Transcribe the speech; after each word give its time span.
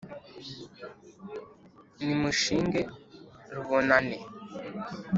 Nimushinge 2.05 2.81
rubonane!” 3.53 4.17